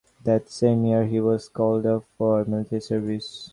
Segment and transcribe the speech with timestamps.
[0.23, 3.49] That same year he was called up for military service.